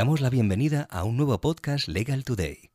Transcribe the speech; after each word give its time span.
damos 0.00 0.22
la 0.22 0.30
bienvenida 0.30 0.88
a 0.90 1.04
un 1.04 1.18
nuevo 1.18 1.38
podcast 1.42 1.86
Legal 1.86 2.24
Today. 2.24 2.70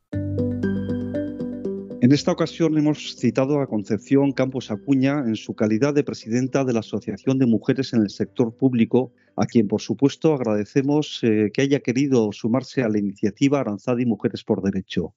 En 2.00 2.12
esta 2.12 2.30
ocasión 2.30 2.78
hemos 2.78 3.16
citado 3.16 3.60
a 3.60 3.66
Concepción 3.66 4.30
Campos 4.30 4.70
Acuña 4.70 5.24
en 5.26 5.34
su 5.34 5.56
calidad 5.56 5.92
de 5.92 6.04
presidenta 6.04 6.64
de 6.64 6.72
la 6.72 6.78
Asociación 6.78 7.40
de 7.40 7.46
Mujeres 7.46 7.92
en 7.94 8.02
el 8.02 8.10
Sector 8.10 8.56
Público, 8.56 9.12
a 9.34 9.46
quien 9.46 9.66
por 9.66 9.80
supuesto 9.80 10.34
agradecemos 10.34 11.18
eh, 11.24 11.50
que 11.52 11.62
haya 11.62 11.80
querido 11.80 12.30
sumarse 12.30 12.84
a 12.84 12.88
la 12.88 13.00
iniciativa 13.00 13.58
Aranzadi 13.58 14.06
Mujeres 14.06 14.44
por 14.44 14.62
Derecho. 14.62 15.16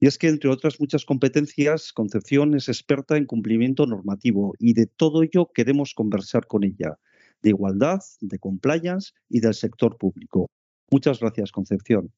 Y 0.00 0.06
es 0.06 0.16
que, 0.16 0.28
entre 0.28 0.48
otras 0.48 0.80
muchas 0.80 1.04
competencias, 1.04 1.92
Concepción 1.92 2.54
es 2.54 2.70
experta 2.70 3.18
en 3.18 3.26
cumplimiento 3.26 3.84
normativo 3.84 4.54
y 4.58 4.72
de 4.72 4.86
todo 4.86 5.22
ello 5.22 5.50
queremos 5.54 5.92
conversar 5.92 6.46
con 6.46 6.64
ella, 6.64 6.98
de 7.42 7.50
igualdad, 7.50 8.00
de 8.22 8.38
compliance 8.38 9.12
y 9.28 9.40
del 9.40 9.52
sector 9.52 9.98
público. 9.98 10.48
Muchas 10.90 11.20
gracias, 11.20 11.52
Concepción. 11.52 12.12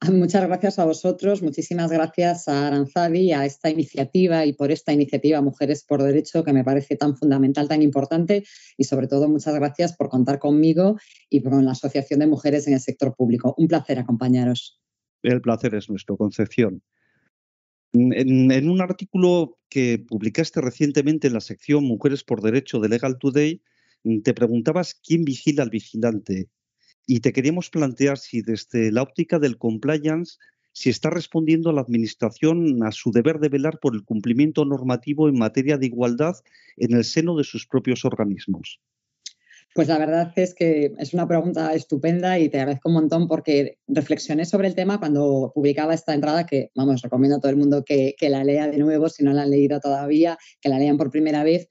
Muchas 0.12 0.46
gracias 0.46 0.78
a 0.78 0.84
vosotros, 0.84 1.42
muchísimas 1.42 1.90
gracias 1.90 2.48
a 2.48 2.66
Aranzadi, 2.66 3.32
a 3.32 3.44
esta 3.44 3.68
iniciativa 3.70 4.46
y 4.46 4.54
por 4.54 4.70
esta 4.72 4.92
iniciativa 4.92 5.42
Mujeres 5.42 5.84
por 5.84 6.02
Derecho 6.02 6.42
que 6.42 6.52
me 6.52 6.64
parece 6.64 6.96
tan 6.96 7.16
fundamental, 7.16 7.68
tan 7.68 7.82
importante 7.82 8.44
y 8.76 8.84
sobre 8.84 9.08
todo 9.08 9.28
muchas 9.28 9.54
gracias 9.54 9.96
por 9.96 10.08
contar 10.08 10.38
conmigo 10.38 10.96
y 11.28 11.42
con 11.42 11.64
la 11.64 11.72
Asociación 11.72 12.20
de 12.20 12.26
Mujeres 12.26 12.66
en 12.66 12.74
el 12.74 12.80
Sector 12.80 13.14
Público. 13.14 13.54
Un 13.58 13.68
placer 13.68 13.98
acompañaros. 13.98 14.80
El 15.22 15.42
placer 15.42 15.74
es 15.74 15.90
nuestro, 15.90 16.16
Concepción. 16.16 16.82
En, 17.92 18.70
un 18.70 18.80
artículo 18.80 19.58
que 19.68 19.98
publicaste 19.98 20.60
recientemente 20.60 21.26
en 21.26 21.34
la 21.34 21.40
sección 21.40 21.84
Mujeres 21.84 22.24
por 22.24 22.40
Derecho 22.40 22.78
de 22.78 22.88
Legal 22.88 23.18
Today, 23.18 23.60
te 24.22 24.32
preguntabas 24.32 24.94
quién 24.94 25.24
vigila 25.24 25.64
al 25.64 25.70
vigilante 25.70 26.48
y 27.10 27.18
te 27.18 27.32
queríamos 27.32 27.70
plantear 27.70 28.18
si 28.18 28.40
desde 28.40 28.92
la 28.92 29.02
óptica 29.02 29.40
del 29.40 29.58
compliance, 29.58 30.38
si 30.70 30.90
está 30.90 31.10
respondiendo 31.10 31.72
la 31.72 31.80
Administración 31.80 32.84
a 32.84 32.92
su 32.92 33.10
deber 33.10 33.40
de 33.40 33.48
velar 33.48 33.80
por 33.80 33.96
el 33.96 34.04
cumplimiento 34.04 34.64
normativo 34.64 35.28
en 35.28 35.36
materia 35.36 35.76
de 35.76 35.86
igualdad 35.86 36.36
en 36.76 36.92
el 36.94 37.02
seno 37.02 37.36
de 37.36 37.42
sus 37.42 37.66
propios 37.66 38.04
organismos. 38.04 38.80
Pues 39.74 39.88
la 39.88 39.98
verdad 39.98 40.32
es 40.36 40.54
que 40.54 40.92
es 40.98 41.12
una 41.12 41.26
pregunta 41.26 41.74
estupenda 41.74 42.38
y 42.38 42.48
te 42.48 42.58
agradezco 42.58 42.88
un 42.88 42.94
montón 42.94 43.26
porque 43.26 43.78
reflexioné 43.88 44.44
sobre 44.44 44.68
el 44.68 44.76
tema 44.76 45.00
cuando 45.00 45.50
publicaba 45.52 45.94
esta 45.94 46.14
entrada 46.14 46.46
que, 46.46 46.70
vamos, 46.76 47.02
recomiendo 47.02 47.38
a 47.38 47.40
todo 47.40 47.50
el 47.50 47.58
mundo 47.58 47.84
que, 47.84 48.14
que 48.16 48.30
la 48.30 48.44
lea 48.44 48.68
de 48.68 48.78
nuevo, 48.78 49.08
si 49.08 49.24
no 49.24 49.32
la 49.32 49.42
han 49.42 49.50
leído 49.50 49.80
todavía, 49.80 50.38
que 50.60 50.68
la 50.68 50.78
lean 50.78 50.96
por 50.96 51.10
primera 51.10 51.42
vez 51.42 51.68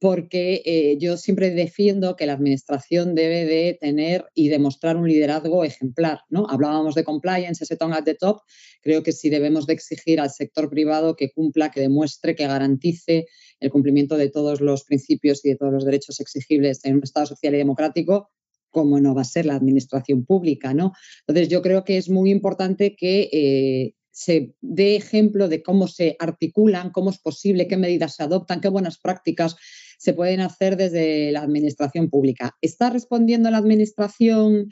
porque 0.00 0.62
eh, 0.64 0.96
yo 0.98 1.16
siempre 1.16 1.50
defiendo 1.50 2.14
que 2.14 2.26
la 2.26 2.34
administración 2.34 3.14
debe 3.14 3.44
de 3.46 3.76
tener 3.80 4.26
y 4.34 4.48
demostrar 4.48 4.96
un 4.96 5.08
liderazgo 5.08 5.64
ejemplar. 5.64 6.20
¿no? 6.28 6.46
Hablábamos 6.48 6.94
de 6.94 7.02
compliance, 7.04 7.64
ese 7.64 7.76
tone 7.76 7.96
at 7.96 8.04
the 8.04 8.14
top. 8.14 8.42
Creo 8.80 9.02
que 9.02 9.12
sí 9.12 9.28
debemos 9.28 9.66
de 9.66 9.72
exigir 9.72 10.20
al 10.20 10.30
sector 10.30 10.70
privado 10.70 11.16
que 11.16 11.32
cumpla, 11.32 11.70
que 11.70 11.80
demuestre, 11.80 12.36
que 12.36 12.46
garantice 12.46 13.26
el 13.58 13.70
cumplimiento 13.70 14.16
de 14.16 14.30
todos 14.30 14.60
los 14.60 14.84
principios 14.84 15.44
y 15.44 15.50
de 15.50 15.56
todos 15.56 15.72
los 15.72 15.84
derechos 15.84 16.20
exigibles 16.20 16.84
en 16.84 16.96
un 16.96 17.02
Estado 17.02 17.26
social 17.26 17.54
y 17.54 17.58
democrático, 17.58 18.30
como 18.70 19.00
no 19.00 19.14
va 19.14 19.22
a 19.22 19.24
ser 19.24 19.46
la 19.46 19.56
administración 19.56 20.24
pública. 20.24 20.74
¿no? 20.74 20.92
Entonces, 21.26 21.48
yo 21.48 21.60
creo 21.60 21.84
que 21.84 21.96
es 21.96 22.08
muy 22.08 22.30
importante 22.30 22.94
que 22.94 23.28
eh, 23.32 23.94
se 24.18 24.52
dé 24.60 24.96
ejemplo 24.96 25.48
de 25.48 25.62
cómo 25.62 25.86
se 25.86 26.16
articulan, 26.18 26.90
cómo 26.90 27.10
es 27.10 27.18
posible, 27.18 27.68
qué 27.68 27.76
medidas 27.76 28.16
se 28.16 28.24
adoptan, 28.24 28.60
qué 28.60 28.68
buenas 28.68 28.98
prácticas 28.98 29.54
se 29.98 30.14
pueden 30.14 30.40
hacer 30.40 30.76
desde 30.76 31.30
la 31.32 31.42
administración 31.42 32.08
pública. 32.08 32.56
¿Está 32.62 32.88
respondiendo 32.88 33.50
la 33.50 33.58
administración? 33.58 34.70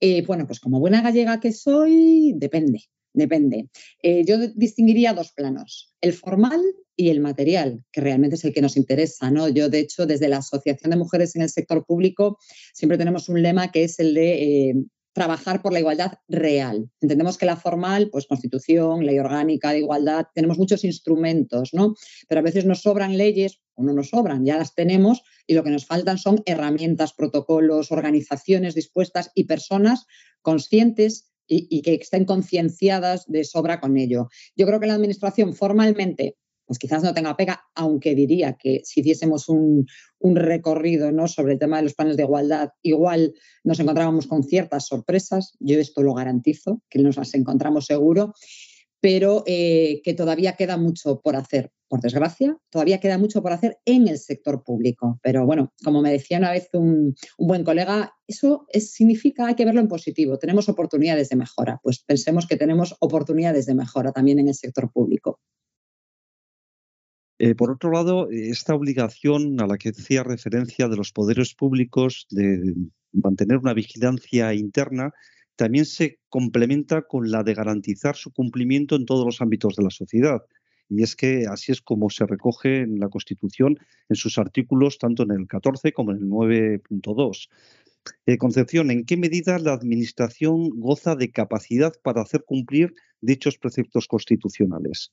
Eh, 0.00 0.22
bueno, 0.26 0.46
pues 0.46 0.60
como 0.60 0.80
buena 0.80 1.02
gallega 1.02 1.40
que 1.40 1.52
soy, 1.52 2.32
depende, 2.36 2.80
depende. 3.12 3.68
Eh, 4.02 4.24
yo 4.24 4.38
distinguiría 4.54 5.14
dos 5.14 5.32
planos, 5.32 5.94
el 6.00 6.12
formal 6.12 6.60
y 6.96 7.10
el 7.10 7.20
material, 7.20 7.84
que 7.92 8.00
realmente 8.00 8.36
es 8.36 8.44
el 8.44 8.54
que 8.54 8.62
nos 8.62 8.76
interesa. 8.76 9.30
¿no? 9.30 9.48
Yo, 9.48 9.68
de 9.68 9.80
hecho, 9.80 10.06
desde 10.06 10.28
la 10.28 10.38
Asociación 10.38 10.90
de 10.90 10.96
Mujeres 10.96 11.36
en 11.36 11.42
el 11.42 11.50
Sector 11.50 11.84
Público, 11.84 12.38
siempre 12.72 12.98
tenemos 12.98 13.28
un 13.28 13.42
lema 13.42 13.70
que 13.70 13.84
es 13.84 13.98
el 13.98 14.14
de 14.14 14.70
eh, 14.70 14.74
trabajar 15.16 15.62
por 15.62 15.72
la 15.72 15.78
igualdad 15.78 16.18
real. 16.28 16.90
Entendemos 17.00 17.38
que 17.38 17.46
la 17.46 17.56
formal, 17.56 18.10
pues 18.12 18.26
constitución, 18.26 19.06
ley 19.06 19.18
orgánica 19.18 19.72
de 19.72 19.78
igualdad, 19.78 20.26
tenemos 20.34 20.58
muchos 20.58 20.84
instrumentos, 20.84 21.70
¿no? 21.72 21.94
Pero 22.28 22.40
a 22.40 22.42
veces 22.42 22.66
nos 22.66 22.82
sobran 22.82 23.16
leyes 23.16 23.58
o 23.76 23.82
no 23.82 23.94
nos 23.94 24.10
sobran, 24.10 24.44
ya 24.44 24.58
las 24.58 24.74
tenemos 24.74 25.22
y 25.46 25.54
lo 25.54 25.64
que 25.64 25.70
nos 25.70 25.86
faltan 25.86 26.18
son 26.18 26.42
herramientas, 26.44 27.14
protocolos, 27.14 27.92
organizaciones 27.92 28.74
dispuestas 28.74 29.30
y 29.34 29.44
personas 29.44 30.04
conscientes 30.42 31.32
y, 31.46 31.66
y 31.70 31.80
que 31.80 31.94
estén 31.94 32.26
concienciadas 32.26 33.24
de 33.26 33.44
sobra 33.44 33.80
con 33.80 33.96
ello. 33.96 34.28
Yo 34.54 34.66
creo 34.66 34.80
que 34.80 34.86
la 34.86 34.96
administración 34.96 35.54
formalmente 35.54 36.36
pues 36.66 36.78
quizás 36.78 37.02
no 37.02 37.14
tenga 37.14 37.36
pega, 37.36 37.62
aunque 37.74 38.14
diría 38.14 38.56
que 38.58 38.80
si 38.84 39.00
hiciésemos 39.00 39.48
un, 39.48 39.86
recorrido 40.20 41.12
¿no? 41.12 41.28
sobre 41.28 41.52
el 41.52 41.58
tema 41.58 41.76
de 41.76 41.84
los 41.84 41.94
planes 41.94 42.16
de 42.16 42.24
igualdad, 42.24 42.70
igual 42.82 43.32
nos 43.62 43.78
encontrábamos 43.78 44.26
con 44.26 44.42
ciertas 44.42 44.86
sorpresas, 44.86 45.54
yo 45.60 45.78
esto 45.78 46.02
lo 46.02 46.14
garantizo, 46.14 46.82
que 46.90 46.98
nos 46.98 47.16
las 47.16 47.32
encontramos 47.34 47.86
seguro, 47.86 48.34
pero 49.00 49.44
eh, 49.46 50.00
que 50.02 50.14
todavía 50.14 50.54
queda 50.54 50.76
mucho 50.76 51.20
por 51.20 51.36
hacer, 51.36 51.70
por 51.88 52.00
desgracia, 52.00 52.58
todavía 52.70 52.98
queda 52.98 53.18
mucho 53.18 53.42
por 53.42 53.52
hacer 53.52 53.78
en 53.84 54.08
el 54.08 54.18
sector 54.18 54.64
público. 54.64 55.20
Pero 55.22 55.46
bueno, 55.46 55.72
como 55.84 56.02
me 56.02 56.10
decía 56.10 56.38
una 56.38 56.50
vez 56.50 56.68
un, 56.72 57.14
buen 57.38 57.62
colega, 57.62 58.14
eso 58.26 58.66
significa, 58.74 59.46
hay 59.46 59.54
que 59.54 59.64
verlo 59.64 59.80
en 59.80 59.88
positivo, 59.88 60.38
tenemos 60.38 60.68
oportunidades 60.68 61.28
de 61.28 61.36
mejora, 61.36 61.78
pues 61.82 62.02
pensemos 62.02 62.46
que 62.46 62.56
tenemos 62.56 62.96
oportunidades 63.00 63.66
de 63.66 63.74
mejora 63.74 64.12
también 64.12 64.38
en 64.38 64.48
el 64.48 64.54
sector 64.54 64.90
público. 64.90 65.40
Eh, 67.38 67.54
por 67.54 67.70
otro 67.70 67.90
lado, 67.90 68.28
esta 68.30 68.74
obligación 68.74 69.60
a 69.60 69.66
la 69.66 69.76
que 69.76 69.90
hacía 69.90 70.22
referencia 70.22 70.88
de 70.88 70.96
los 70.96 71.12
poderes 71.12 71.54
públicos 71.54 72.26
de 72.30 72.74
mantener 73.12 73.58
una 73.58 73.74
vigilancia 73.74 74.54
interna 74.54 75.12
también 75.56 75.86
se 75.86 76.18
complementa 76.28 77.02
con 77.02 77.30
la 77.30 77.42
de 77.42 77.54
garantizar 77.54 78.16
su 78.16 78.32
cumplimiento 78.32 78.96
en 78.96 79.06
todos 79.06 79.24
los 79.24 79.40
ámbitos 79.40 79.76
de 79.76 79.84
la 79.84 79.90
sociedad. 79.90 80.42
Y 80.88 81.02
es 81.02 81.16
que 81.16 81.46
así 81.46 81.72
es 81.72 81.82
como 81.82 82.10
se 82.10 82.26
recoge 82.26 82.80
en 82.80 83.00
la 83.00 83.08
Constitución 83.08 83.78
en 84.08 84.16
sus 84.16 84.38
artículos, 84.38 84.98
tanto 84.98 85.24
en 85.24 85.32
el 85.32 85.46
14 85.46 85.92
como 85.92 86.12
en 86.12 86.18
el 86.18 86.28
9.2. 86.28 87.48
Eh, 88.26 88.38
Concepción, 88.38 88.90
¿en 88.90 89.04
qué 89.04 89.16
medida 89.16 89.58
la 89.58 89.72
Administración 89.72 90.70
goza 90.78 91.16
de 91.16 91.32
capacidad 91.32 91.92
para 92.02 92.22
hacer 92.22 92.44
cumplir 92.44 92.94
dichos 93.20 93.58
preceptos 93.58 94.06
constitucionales? 94.06 95.12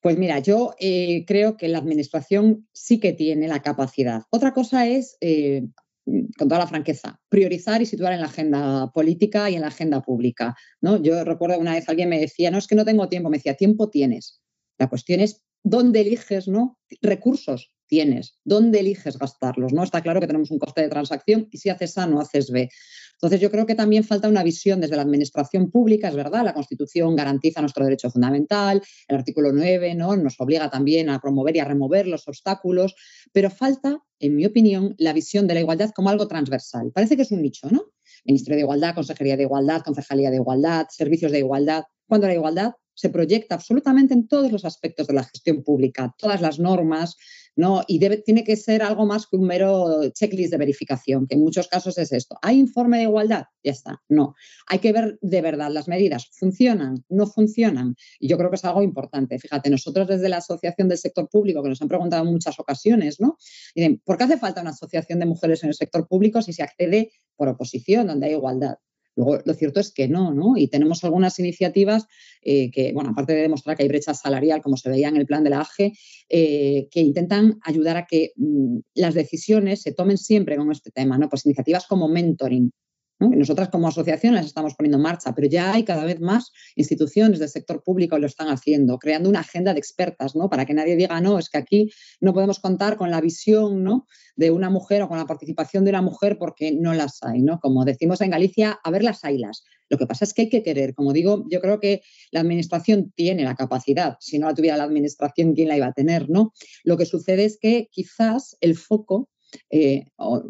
Pues 0.00 0.18
mira, 0.18 0.38
yo 0.38 0.74
eh, 0.78 1.24
creo 1.26 1.56
que 1.56 1.68
la 1.68 1.78
Administración 1.78 2.68
sí 2.72 3.00
que 3.00 3.12
tiene 3.12 3.48
la 3.48 3.62
capacidad. 3.62 4.22
Otra 4.30 4.52
cosa 4.52 4.86
es, 4.86 5.16
eh, 5.20 5.66
con 6.04 6.48
toda 6.48 6.58
la 6.58 6.66
franqueza, 6.66 7.20
priorizar 7.28 7.80
y 7.82 7.86
situar 7.86 8.12
en 8.12 8.20
la 8.20 8.26
agenda 8.26 8.90
política 8.92 9.50
y 9.50 9.54
en 9.54 9.62
la 9.62 9.68
agenda 9.68 10.02
pública. 10.02 10.54
¿no? 10.80 11.02
Yo 11.02 11.24
recuerdo 11.24 11.58
una 11.58 11.74
vez 11.74 11.88
alguien 11.88 12.08
me 12.08 12.20
decía, 12.20 12.50
no 12.50 12.58
es 12.58 12.66
que 12.66 12.74
no 12.74 12.84
tengo 12.84 13.08
tiempo, 13.08 13.30
me 13.30 13.38
decía, 13.38 13.54
tiempo 13.54 13.90
tienes. 13.90 14.40
La 14.78 14.88
cuestión 14.88 15.20
es 15.20 15.42
dónde 15.62 16.02
eliges 16.02 16.46
¿no? 16.46 16.78
recursos 17.00 17.73
tienes, 17.94 18.36
dónde 18.42 18.80
eliges 18.80 19.16
gastarlos. 19.16 19.72
¿no? 19.72 19.84
Está 19.84 20.00
claro 20.00 20.18
que 20.18 20.26
tenemos 20.26 20.50
un 20.50 20.58
coste 20.58 20.80
de 20.80 20.88
transacción 20.88 21.46
y 21.52 21.58
si 21.58 21.68
haces 21.68 21.96
A 21.96 22.08
no 22.08 22.20
haces 22.20 22.50
B. 22.50 22.68
Entonces, 23.12 23.40
yo 23.40 23.52
creo 23.52 23.66
que 23.66 23.76
también 23.76 24.02
falta 24.02 24.28
una 24.28 24.42
visión 24.42 24.80
desde 24.80 24.96
la 24.96 25.02
administración 25.02 25.70
pública, 25.70 26.08
es 26.08 26.16
verdad, 26.16 26.44
la 26.44 26.54
Constitución 26.54 27.14
garantiza 27.14 27.60
nuestro 27.60 27.84
derecho 27.84 28.10
fundamental, 28.10 28.82
el 29.06 29.16
artículo 29.16 29.52
9 29.52 29.94
¿no? 29.94 30.16
nos 30.16 30.40
obliga 30.40 30.68
también 30.68 31.08
a 31.08 31.20
promover 31.20 31.54
y 31.54 31.60
a 31.60 31.64
remover 31.66 32.08
los 32.08 32.26
obstáculos, 32.26 32.96
pero 33.30 33.48
falta, 33.48 34.00
en 34.18 34.34
mi 34.34 34.44
opinión, 34.44 34.96
la 34.98 35.12
visión 35.12 35.46
de 35.46 35.54
la 35.54 35.60
igualdad 35.60 35.90
como 35.94 36.10
algo 36.10 36.26
transversal. 36.26 36.90
Parece 36.92 37.14
que 37.14 37.22
es 37.22 37.30
un 37.30 37.42
nicho, 37.42 37.70
¿no? 37.70 37.92
Ministerio 38.24 38.56
de 38.56 38.62
Igualdad, 38.62 38.96
Consejería 38.96 39.36
de 39.36 39.44
Igualdad, 39.44 39.82
Concejalía 39.82 40.30
de 40.30 40.36
Igualdad, 40.36 40.86
Servicios 40.90 41.30
de 41.30 41.38
Igualdad, 41.38 41.84
cuando 42.08 42.26
la 42.26 42.34
igualdad 42.34 42.72
se 42.94 43.10
proyecta 43.10 43.54
absolutamente 43.54 44.14
en 44.14 44.28
todos 44.28 44.50
los 44.50 44.64
aspectos 44.64 45.06
de 45.06 45.14
la 45.14 45.24
gestión 45.24 45.62
pública, 45.62 46.14
todas 46.18 46.40
las 46.40 46.58
normas, 46.58 47.16
¿no? 47.56 47.82
Y 47.86 47.98
tiene 47.98 48.44
que 48.44 48.56
ser 48.56 48.82
algo 48.82 49.06
más 49.06 49.26
que 49.26 49.36
un 49.36 49.46
mero 49.46 50.10
checklist 50.10 50.50
de 50.50 50.58
verificación, 50.58 51.26
que 51.26 51.34
en 51.34 51.42
muchos 51.42 51.68
casos 51.68 51.98
es 51.98 52.12
esto. 52.12 52.36
¿Hay 52.42 52.58
informe 52.58 52.98
de 52.98 53.04
igualdad? 53.04 53.44
Ya 53.62 53.72
está. 53.72 54.02
No. 54.08 54.34
Hay 54.66 54.80
que 54.80 54.92
ver 54.92 55.18
de 55.20 55.40
verdad 55.40 55.70
las 55.70 55.88
medidas. 55.88 56.28
¿Funcionan? 56.32 57.04
¿No 57.08 57.26
funcionan? 57.26 57.94
Y 58.18 58.28
yo 58.28 58.38
creo 58.38 58.50
que 58.50 58.56
es 58.56 58.64
algo 58.64 58.82
importante. 58.82 59.38
Fíjate, 59.38 59.70
nosotros 59.70 60.08
desde 60.08 60.28
la 60.28 60.38
Asociación 60.38 60.88
del 60.88 60.98
Sector 60.98 61.28
Público, 61.28 61.62
que 61.62 61.68
nos 61.68 61.82
han 61.82 61.88
preguntado 61.88 62.24
en 62.24 62.32
muchas 62.32 62.58
ocasiones, 62.58 63.20
¿no? 63.20 63.38
Dicen, 63.74 64.00
¿por 64.04 64.18
qué 64.18 64.24
hace 64.24 64.38
falta 64.38 64.60
una 64.60 64.70
asociación 64.70 65.20
de 65.20 65.26
mujeres 65.26 65.62
en 65.62 65.68
el 65.68 65.74
sector 65.74 66.06
público 66.08 66.42
si 66.42 66.52
se 66.52 66.62
accede 66.62 67.12
por 67.36 67.48
oposición, 67.48 68.06
donde 68.06 68.26
hay 68.26 68.32
igualdad? 68.32 68.76
Luego, 69.16 69.38
lo 69.44 69.54
cierto 69.54 69.80
es 69.80 69.92
que 69.92 70.08
no, 70.08 70.32
¿no? 70.32 70.56
Y 70.56 70.68
tenemos 70.68 71.04
algunas 71.04 71.38
iniciativas 71.38 72.06
eh, 72.42 72.70
que, 72.70 72.92
bueno, 72.92 73.10
aparte 73.10 73.34
de 73.34 73.42
demostrar 73.42 73.76
que 73.76 73.84
hay 73.84 73.88
brecha 73.88 74.14
salarial, 74.14 74.62
como 74.62 74.76
se 74.76 74.90
veía 74.90 75.08
en 75.08 75.16
el 75.16 75.26
plan 75.26 75.44
de 75.44 75.50
la 75.50 75.60
AGE, 75.60 75.92
eh, 76.28 76.88
que 76.90 77.00
intentan 77.00 77.58
ayudar 77.62 77.96
a 77.96 78.06
que 78.06 78.32
mm, 78.36 78.78
las 78.94 79.14
decisiones 79.14 79.82
se 79.82 79.92
tomen 79.92 80.18
siempre 80.18 80.56
con 80.56 80.70
este 80.72 80.90
tema, 80.90 81.18
¿no? 81.18 81.28
Pues 81.28 81.46
iniciativas 81.46 81.86
como 81.86 82.08
mentoring, 82.08 82.72
Nosotras 83.20 83.68
como 83.68 83.88
asociación 83.88 84.34
las 84.34 84.46
estamos 84.46 84.74
poniendo 84.74 84.96
en 84.98 85.02
marcha, 85.02 85.34
pero 85.34 85.48
ya 85.48 85.72
hay 85.72 85.84
cada 85.84 86.04
vez 86.04 86.20
más 86.20 86.52
instituciones 86.74 87.38
del 87.38 87.48
sector 87.48 87.82
público 87.82 88.16
que 88.16 88.20
lo 88.20 88.26
están 88.26 88.48
haciendo, 88.48 88.98
creando 88.98 89.28
una 89.28 89.40
agenda 89.40 89.72
de 89.72 89.78
expertas, 89.78 90.34
¿no? 90.34 90.50
Para 90.50 90.66
que 90.66 90.74
nadie 90.74 90.96
diga, 90.96 91.20
no, 91.20 91.38
es 91.38 91.48
que 91.48 91.58
aquí 91.58 91.90
no 92.20 92.34
podemos 92.34 92.58
contar 92.58 92.96
con 92.96 93.10
la 93.10 93.20
visión 93.20 93.84
¿no? 93.84 94.06
de 94.36 94.50
una 94.50 94.68
mujer 94.68 95.02
o 95.02 95.08
con 95.08 95.18
la 95.18 95.26
participación 95.26 95.84
de 95.84 95.90
una 95.90 96.02
mujer 96.02 96.38
porque 96.38 96.72
no 96.72 96.92
las 96.92 97.22
hay, 97.22 97.40
¿no? 97.40 97.60
Como 97.60 97.84
decimos 97.84 98.20
en 98.20 98.30
Galicia, 98.30 98.78
a 98.82 98.90
ver 98.90 99.04
las 99.04 99.24
haylas. 99.24 99.64
Lo 99.88 99.98
que 99.98 100.06
pasa 100.06 100.24
es 100.24 100.34
que 100.34 100.42
hay 100.42 100.48
que 100.48 100.62
querer. 100.62 100.94
Como 100.94 101.12
digo, 101.12 101.44
yo 101.50 101.60
creo 101.60 101.78
que 101.78 102.02
la 102.32 102.40
administración 102.40 103.12
tiene 103.14 103.44
la 103.44 103.54
capacidad. 103.54 104.16
Si 104.20 104.38
no 104.38 104.48
la 104.48 104.54
tuviera 104.54 104.76
la 104.76 104.84
administración, 104.84 105.54
¿quién 105.54 105.68
la 105.68 105.76
iba 105.76 105.86
a 105.86 105.92
tener, 105.92 106.28
no? 106.30 106.52
Lo 106.82 106.96
que 106.96 107.06
sucede 107.06 107.44
es 107.44 107.58
que 107.58 107.88
quizás 107.92 108.56
el 108.60 108.76
foco 108.76 109.28
eh, 109.70 110.06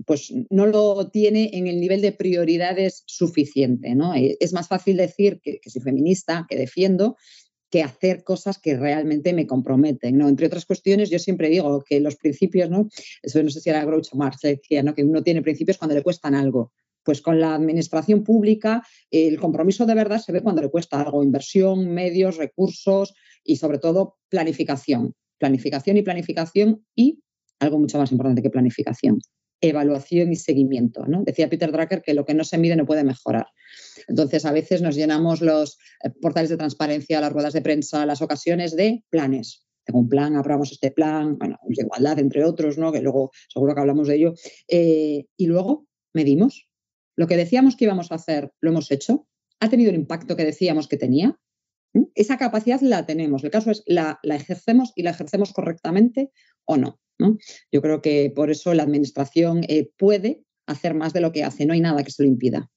pues 0.07 0.33
no 0.51 0.67
lo 0.67 1.11
tiene 1.11 1.51
en 1.53 1.67
el 1.67 1.81
nivel 1.81 2.01
de 2.01 2.13
prioridades 2.13 3.05
suficiente. 3.07 3.95
¿no? 3.95 4.15
Eh, 4.15 4.37
es 4.41 4.53
más 4.53 4.69
fácil 4.69 4.97
decir 4.97 5.41
que, 5.43 5.61
soy 5.67 5.83
feminista, 5.83 6.47
que 6.49 6.57
defiendo, 6.57 7.17
que 7.71 7.83
hacer 7.83 8.23
cosas 8.23 8.59
que 8.59 8.77
realmente 8.77 9.33
me 9.33 9.47
comprometen. 9.47 10.17
¿no? 10.17 10.29
Entre 10.29 10.47
otras 10.47 10.67
cuestiones, 10.67 11.11
yo 11.11 11.19
siempre 11.19 11.49
digo 11.49 11.83
que 11.83 12.01
los 12.01 12.17
principios, 12.17 12.71
¿no? 12.71 12.89
Eso 13.23 13.43
no 13.43 13.51
sé 13.51 13.61
si 13.61 13.71
era 13.71 13.85
Groucho 13.85 14.17
Marx, 14.17 14.43
decía 14.43 14.83
¿no? 14.83 14.95
que 14.95 15.05
uno 15.05 15.23
tiene 15.23 15.43
principios 15.43 15.79
cuando 15.79 15.95
le 15.95 16.03
cuestan 16.03 16.35
algo. 16.35 16.73
Pues 17.03 17.21
con 17.21 17.39
la 17.39 17.55
administración 17.55 18.25
pública 18.25 18.83
el 19.11 19.39
compromiso 19.39 19.85
de 19.85 19.95
verdad 19.95 20.21
se 20.21 20.33
ve 20.33 20.41
cuando 20.41 20.63
le 20.63 20.71
cuesta 20.71 21.01
algo, 21.01 21.23
inversión, 21.23 21.93
medios, 21.93 22.39
recursos 22.39 23.13
y 23.43 23.57
sobre 23.57 23.79
todo 23.79 24.17
planificación. 24.29 25.15
Planificación 25.39 25.97
y 25.97 26.03
planificación 26.03 26.87
y 26.95 27.19
algo 27.61 27.79
mucho 27.79 27.99
más 27.99 28.13
importante 28.13 28.43
que 28.43 28.51
planificación, 28.51 29.21
evaluación 29.61 30.33
y 30.33 30.37
seguimiento. 30.37 31.07
¿no? 31.07 31.23
Decía 31.25 31.49
Peter 31.49 31.73
Drucker 31.73 32.03
que 32.03 32.15
lo 32.15 32.25
que 32.25 32.35
no 32.35 32.45
se 32.45 32.59
mide 32.59 32.77
no 32.77 32.87
puede 32.87 33.05
mejorar. 33.05 33.47
Entonces, 34.09 34.45
a 34.45 34.53
veces 34.53 34.83
nos 34.83 34.97
llenamos 34.97 35.41
los 35.41 35.79
eh, 36.03 36.11
portales 36.21 36.51
de 36.51 36.57
transparencia, 36.57 37.21
las 37.21 37.33
ruedas 37.33 37.53
de 37.53 37.63
prensa, 37.63 38.05
las 38.07 38.23
ocasiones 38.23 38.77
de 38.77 39.05
planes. 39.11 39.67
Tengo 39.85 40.01
un 40.01 40.09
plan, 40.09 40.37
aprobamos 40.37 40.73
este 40.73 40.91
plan, 40.91 41.37
bueno, 41.39 41.59
de 41.63 41.83
igualdad, 41.83 42.19
entre 42.19 42.45
otros, 42.45 42.79
¿no? 42.79 42.91
que 42.93 43.01
luego 43.01 43.31
seguro 43.49 43.75
que 43.75 43.81
hablamos 43.81 44.09
de 44.09 44.17
ello. 44.17 44.35
Eh, 44.69 45.27
y 45.37 45.47
luego 45.47 45.87
medimos. 46.15 46.69
Lo 47.17 47.27
que 47.27 47.37
decíamos 47.37 47.77
que 47.77 47.85
íbamos 47.85 48.11
a 48.11 48.17
hacer, 48.17 48.53
lo 48.61 48.71
hemos 48.71 48.91
hecho. 48.91 49.27
¿Ha 49.61 49.69
tenido 49.69 49.91
el 49.91 49.97
impacto 49.97 50.37
que 50.37 50.45
decíamos 50.45 50.89
que 50.89 50.97
tenía? 50.97 51.39
¿Mm? 51.93 52.05
Esa 52.15 52.39
capacidad 52.39 52.81
la 52.81 53.07
tenemos. 53.07 53.45
El 53.45 53.51
caso 53.51 53.71
es, 53.71 53.83
¿la, 53.87 54.19
la 54.23 54.37
ejercemos 54.37 54.93
y 54.97 55.03
la 55.03 55.11
ejercemos 55.11 55.53
correctamente 55.53 56.33
o 56.65 56.77
no? 56.77 56.99
Yo 57.73 57.81
creo 57.81 58.03
que 58.03 58.33
por 58.35 58.51
eso 58.51 58.75
la 58.75 58.83
Administración 58.83 59.63
eh, 59.69 59.91
puede 59.97 60.45
hacer 60.67 60.95
más 60.95 61.13
de 61.13 61.21
lo 61.21 61.33
que 61.33 61.45
hace, 61.45 61.67
no 61.67 61.73
hay 61.73 61.81
nada 61.81 62.03
que 62.03 62.11
se 62.11 62.23
lo 62.23 62.29
impida. 62.29 62.71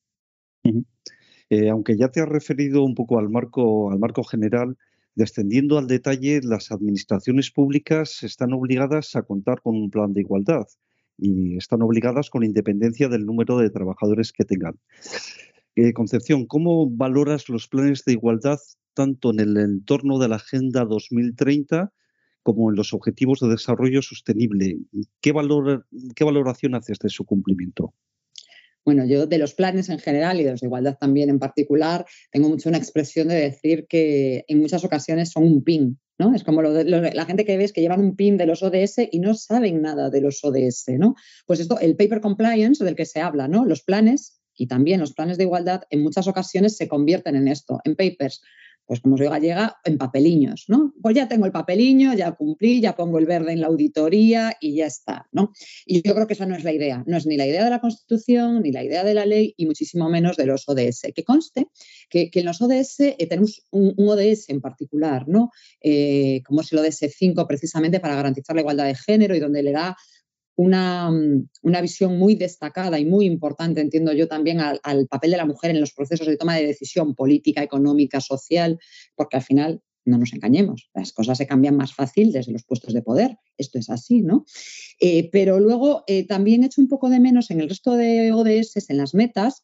Eh, 1.50 1.70
aunque 1.70 1.98
ya 1.98 2.10
te 2.10 2.22
has 2.22 2.28
referido 2.28 2.84
un 2.84 2.94
poco 2.94 3.20
al 3.20 3.30
marco, 3.30 3.90
al 3.92 4.00
marco 4.00 4.24
general, 4.24 4.78
descendiendo 5.16 5.78
al 5.78 5.88
detalle, 5.88 6.42
las 6.44 6.72
administraciones 6.72 7.52
públicas 7.52 8.22
están 8.24 8.54
obligadas 8.54 9.16
a 9.16 9.24
contar 9.24 9.62
con 9.62 9.76
un 9.76 9.90
plan 9.90 10.14
de 10.14 10.22
igualdad 10.22 10.68
y 11.18 11.58
están 11.58 11.82
obligadas 11.82 12.30
con 12.30 12.44
independencia 12.44 13.08
del 13.08 13.26
número 13.26 13.58
de 13.58 13.70
trabajadores 13.70 14.32
que 14.32 14.46
tengan. 14.46 14.78
Eh, 15.76 15.94
Concepción, 15.94 16.46
¿cómo 16.46 16.90
valoras 16.90 17.50
los 17.50 17.68
planes 17.68 18.04
de 18.06 18.14
igualdad 18.14 18.60
tanto 18.94 19.32
en 19.32 19.40
el 19.40 19.58
entorno 19.58 20.20
de 20.20 20.28
la 20.28 20.36
Agenda 20.36 20.86
2030 20.86 21.92
como 22.48 22.70
en 22.70 22.78
los 22.78 22.94
Objetivos 22.94 23.42
de 23.42 23.50
Desarrollo 23.50 24.02
Sostenible. 24.02 24.78
¿Qué, 25.20 25.34
valor, 25.34 25.86
qué 26.16 26.24
valoración 26.24 26.76
haces 26.76 26.98
de 26.98 27.10
su 27.10 27.26
cumplimiento? 27.26 27.94
Bueno, 28.86 29.06
yo 29.06 29.28
de 29.28 29.38
los 29.38 29.54
planes 29.54 29.90
en 29.90 30.00
general 30.00 30.40
y 30.40 30.46
de 30.46 30.52
los 30.52 30.62
de 30.62 30.68
igualdad 30.68 30.98
también 30.98 31.30
en 31.30 31.40
particular, 31.40 32.06
tengo 32.32 32.48
mucho 32.48 32.70
una 32.70 32.78
expresión 32.78 33.28
de 33.28 33.36
decir 33.36 33.86
que 33.90 34.46
en 34.48 34.62
muchas 34.62 34.86
ocasiones 34.86 35.30
son 35.32 35.44
un 35.44 35.62
pin, 35.62 36.00
¿no? 36.18 36.34
Es 36.34 36.46
como 36.46 36.62
la 36.62 37.26
gente 37.26 37.44
que 37.44 37.58
ves 37.58 37.74
que 37.74 37.82
llevan 37.82 38.00
un 38.00 38.16
pin 38.16 38.38
de 38.38 38.46
los 38.46 38.64
ODS 38.64 39.10
y 39.12 39.20
no 39.20 39.34
saben 39.34 39.82
nada 39.82 40.10
de 40.10 40.22
los 40.22 40.42
ODS, 40.42 40.86
¿no? 40.98 41.16
Pues 41.46 41.60
esto, 41.60 41.78
el 41.82 41.98
paper 41.98 42.22
compliance 42.22 42.82
del 42.82 42.96
que 42.96 43.06
se 43.06 43.20
habla, 43.20 43.50
¿no? 43.50 43.66
Los 43.66 43.84
planes 43.84 44.40
y 44.56 44.68
también 44.68 45.02
los 45.02 45.12
planes 45.12 45.38
de 45.38 45.44
igualdad 45.44 45.82
en 45.90 46.02
muchas 46.02 46.30
ocasiones 46.30 46.78
se 46.78 46.88
convierten 46.88 47.36
en 47.36 47.50
esto, 47.50 47.82
en 47.84 47.98
papers 47.98 48.42
pues 48.88 49.02
como 49.02 49.18
soy 49.18 49.28
gallega, 49.28 49.78
en 49.84 49.98
papeliños, 49.98 50.66
¿no? 50.70 50.94
Pues 51.02 51.16
ya 51.16 51.28
tengo 51.28 51.46
el 51.46 51.52
papeliño, 51.52 52.14
ya 52.14 52.32
cumplí, 52.32 52.80
ya 52.80 52.96
pongo 52.96 53.20
el 53.20 53.26
verde 53.26 53.52
en 53.52 53.62
la 53.62 53.68
auditoría 53.68 54.56
y 54.62 54.76
ya 54.76 54.86
está, 54.86 55.28
¿no? 55.34 55.52
Y 55.86 56.02
yo 56.02 56.16
creo 56.16 56.26
que 56.26 56.34
esa 56.34 56.46
no 56.46 56.56
es 56.56 56.64
la 56.64 56.72
idea, 56.72 57.04
no 57.06 57.18
es 57.18 57.26
ni 57.26 57.36
la 57.36 57.46
idea 57.46 57.66
de 57.66 57.70
la 57.70 57.82
Constitución, 57.82 58.62
ni 58.64 58.72
la 58.72 58.84
idea 58.84 59.04
de 59.04 59.14
la 59.14 59.26
ley 59.26 59.54
y 59.58 59.66
muchísimo 59.66 60.10
menos 60.10 60.38
de 60.38 60.46
los 60.46 60.68
ODS. 60.70 61.12
Que 61.14 61.24
conste 61.26 61.68
que, 62.10 62.32
en 62.34 62.46
los 62.46 62.62
ODS 62.62 63.00
eh, 63.02 63.28
tenemos 63.28 63.68
un, 63.72 63.94
ODS 63.98 64.50
en 64.50 64.62
particular, 64.62 65.28
¿no? 65.28 65.52
Eh, 65.82 66.42
como 66.46 66.62
es 66.62 66.72
el 66.72 66.80
ODS 66.80 67.14
5 67.14 67.46
precisamente 67.46 68.00
para 68.00 68.16
garantizar 68.16 68.56
la 68.56 68.62
igualdad 68.62 68.86
de 68.86 68.96
género 68.96 69.36
y 69.36 69.40
donde 69.40 69.64
le 69.64 69.72
da 69.74 69.98
Mm, 70.58 71.44
una, 71.62 71.82
visión 71.82 72.18
muy 72.18 72.36
destacada 72.36 73.00
y 73.00 73.06
muy 73.06 73.26
importante, 73.26 73.80
entiendo 73.80 74.12
yo 74.14 74.28
también, 74.28 74.60
al, 74.60 75.08
papel 75.08 75.32
de 75.32 75.38
la 75.38 75.46
mujer 75.46 75.72
en 75.72 75.80
los 75.80 75.94
procesos 75.94 76.26
de 76.26 76.36
toma 76.36 76.56
de 76.56 76.66
decisión 76.66 77.14
política, 77.14 77.62
económica, 77.62 78.20
social, 78.20 78.80
porque 79.16 79.38
al 79.38 79.44
final, 79.44 79.82
no 80.06 80.18
nos 80.18 80.34
engañemos, 80.34 80.90
las 80.96 81.12
cosas 81.12 81.38
se 81.38 81.46
cambian 81.46 81.76
más 81.76 81.94
fácil 81.94 82.32
desde 82.32 82.54
los 82.54 82.64
puestos 82.64 82.94
de 82.94 83.02
poder, 83.02 83.38
esto 83.58 83.78
es 83.78 83.90
así, 83.90 84.22
¿no? 84.22 84.46
Eh, 85.00 85.30
pero 85.32 85.60
luego 85.60 86.04
eh, 86.08 86.26
también 86.26 86.64
he 86.64 86.68
hecho 86.68 86.82
un 86.82 86.88
poco 86.88 87.10
de 87.10 87.20
menos 87.20 87.52
en 87.52 87.62
el 87.62 87.70
resto 87.70 87.96
de 87.96 88.32
ODS, 88.32 88.90
en 88.90 88.98
las 88.98 89.14
metas, 89.14 89.64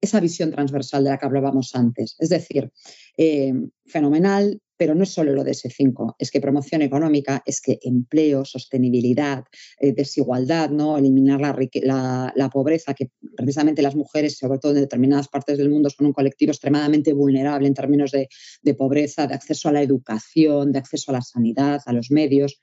esa 0.00 0.18
visión 0.18 0.50
transversal 0.50 1.04
de 1.04 1.10
la 1.10 1.18
que 1.18 1.26
hablábamos 1.26 1.76
antes. 1.76 2.16
Es 2.18 2.30
decir, 2.30 2.72
eh, 3.16 3.52
fenomenal, 3.86 4.60
pero 4.82 4.96
no 4.96 5.04
es 5.04 5.10
solo 5.10 5.32
lo 5.32 5.44
de 5.44 5.52
ese 5.52 5.70
5, 5.70 6.16
es 6.18 6.32
que 6.32 6.40
promoción 6.40 6.82
económica, 6.82 7.40
es 7.46 7.60
que 7.60 7.78
empleo, 7.82 8.44
sostenibilidad, 8.44 9.44
eh, 9.78 9.92
desigualdad, 9.92 10.70
¿no? 10.70 10.98
eliminar 10.98 11.40
la, 11.40 12.32
la, 12.34 12.50
pobreza, 12.50 12.92
que 12.92 13.12
precisamente 13.36 13.80
las 13.80 13.94
mujeres, 13.94 14.38
sobre 14.38 14.58
todo 14.58 14.72
en 14.72 14.80
determinadas 14.80 15.28
partes 15.28 15.56
del 15.56 15.70
mundo, 15.70 15.88
son 15.88 16.06
un 16.06 16.12
colectivo 16.12 16.50
extremadamente 16.50 17.12
vulnerable 17.12 17.68
en 17.68 17.74
términos 17.74 18.10
de, 18.10 18.28
de 18.60 18.74
pobreza, 18.74 19.28
de 19.28 19.34
acceso 19.34 19.68
a 19.68 19.72
la 19.72 19.82
educación, 19.82 20.72
de 20.72 20.80
acceso 20.80 21.12
a 21.12 21.14
la 21.14 21.22
sanidad, 21.22 21.80
a 21.86 21.92
los 21.92 22.10
medios. 22.10 22.60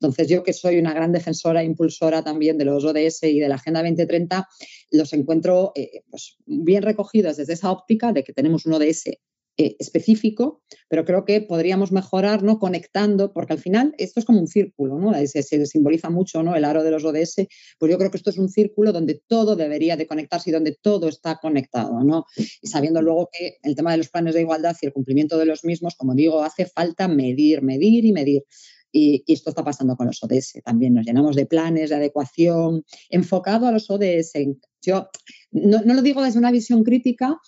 Entonces, 0.00 0.26
yo 0.26 0.42
que 0.42 0.54
soy 0.54 0.78
una 0.78 0.94
gran 0.94 1.12
defensora 1.12 1.60
e 1.60 1.66
impulsora 1.66 2.24
también 2.24 2.56
de 2.56 2.64
los 2.64 2.82
ODS 2.82 3.24
y 3.24 3.40
de 3.40 3.48
la 3.50 3.56
Agenda 3.56 3.82
2030, 3.82 4.48
los 4.92 5.12
encuentro 5.12 5.72
eh, 5.74 6.02
pues, 6.08 6.38
bien 6.46 6.82
recogidos 6.82 7.36
desde 7.36 7.52
esa 7.52 7.70
óptica 7.70 8.14
de 8.14 8.24
que 8.24 8.32
tenemos 8.32 8.64
un 8.64 8.72
ODS 8.72 9.18
eh, 9.60 9.74
específico, 9.80 10.62
pero 10.88 11.04
creo 11.04 11.24
que 11.24 11.40
podríamos 11.40 11.90
mejorar 11.90 12.44
¿no? 12.44 12.60
conectando, 12.60 13.32
porque 13.32 13.54
al 13.54 13.58
final 13.58 13.92
esto 13.98 14.20
es 14.20 14.24
como 14.24 14.38
un 14.38 14.46
círculo, 14.46 15.00
¿no? 15.00 15.12
Se, 15.26 15.42
se, 15.42 15.66
simboliza 15.66 16.10
mucho 16.10 16.44
¿no? 16.44 16.54
el 16.54 16.64
aro 16.64 16.84
de 16.84 16.92
los 16.92 17.04
ODS, 17.04 17.48
pues 17.76 17.90
yo 17.90 17.98
creo 17.98 18.08
que 18.12 18.18
esto 18.18 18.30
es 18.30 18.38
un 18.38 18.48
círculo 18.48 18.92
donde 18.92 19.20
todo 19.26 19.56
debería 19.56 19.96
de 19.96 20.06
conectarse 20.06 20.50
y 20.50 20.52
donde 20.52 20.78
todo 20.80 21.08
está 21.08 21.40
conectado, 21.42 22.04
¿no? 22.04 22.24
Y 22.62 22.68
sabiendo 22.68 23.02
luego 23.02 23.30
que 23.32 23.56
el 23.64 23.74
tema 23.74 23.90
de 23.90 23.96
los 23.96 24.10
planes 24.10 24.34
de 24.34 24.42
igualdad 24.42 24.76
y 24.80 24.86
el 24.86 24.92
cumplimiento 24.92 25.36
de 25.36 25.46
los 25.46 25.64
mismos, 25.64 25.96
como 25.96 26.14
digo, 26.14 26.44
hace 26.44 26.64
falta 26.64 27.08
medir, 27.08 27.60
medir 27.60 28.04
y 28.04 28.12
medir. 28.12 28.44
Y, 28.92 29.24
esto 29.26 29.50
está 29.50 29.64
pasando 29.64 29.96
con 29.96 30.06
los 30.06 30.22
ODS 30.22 30.60
también. 30.64 30.94
Nos 30.94 31.04
llenamos 31.04 31.34
de 31.34 31.46
planes 31.46 31.90
de 31.90 31.96
adecuación 31.96 32.84
enfocado 33.10 33.66
a 33.66 33.72
los 33.72 33.90
ODS. 33.90 34.34
Yo 34.82 35.08
no, 35.50 35.80
no, 35.84 35.94
lo 35.94 36.02
digo 36.02 36.22
desde 36.22 36.38
una 36.38 36.52
visión 36.52 36.84
crítica, 36.84 37.38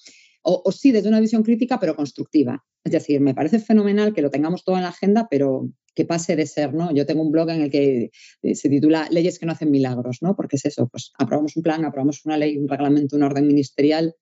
o, 0.42 0.72
sí 0.72 0.92
desde 0.92 1.08
una 1.08 1.20
visión 1.20 1.42
crítica, 1.42 1.78
pero 1.78 1.96
constructiva. 1.96 2.64
Es 2.84 2.92
decir, 2.92 3.20
me 3.20 3.34
parece 3.34 3.58
fenomenal 3.58 4.14
que 4.14 4.22
lo 4.22 4.30
tengamos 4.30 4.64
todo 4.64 4.76
en 4.76 4.82
la 4.82 4.88
agenda, 4.88 5.28
pero 5.30 5.68
que 5.94 6.04
pase 6.04 6.36
de 6.36 6.46
ser, 6.46 6.72
¿no? 6.72 6.92
Yo 6.94 7.04
tengo 7.04 7.22
un 7.22 7.30
blog 7.30 7.50
en 7.50 7.62
el 7.62 7.70
que 7.70 8.10
eh, 8.42 8.54
se 8.54 8.68
titula 8.68 9.08
Leyes 9.10 9.38
que 9.38 9.46
no 9.46 9.52
hacen 9.52 9.70
milagros, 9.70 10.18
¿no? 10.22 10.34
Porque 10.36 10.56
es 10.56 10.64
eso, 10.64 10.88
pues 10.88 11.12
aprobamos 11.18 11.56
un 11.56 11.62
plan, 11.62 11.84
aprobamos 11.84 12.24
una 12.24 12.36
ley, 12.36 12.56
un 12.56 12.68
reglamento, 12.68 13.16
un 13.16 13.22
orden 13.22 13.46
ministerial 13.46 14.14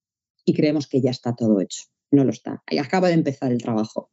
y 0.44 0.54
creemos 0.54 0.88
que 0.88 1.00
ya 1.00 1.10
está 1.10 1.34
todo 1.36 1.60
hecho. 1.60 1.84
No 2.10 2.24
lo 2.24 2.30
está. 2.30 2.62
Acaba 2.80 3.08
de 3.08 3.14
empezar 3.14 3.52
el 3.52 3.62
trabajo. 3.62 4.10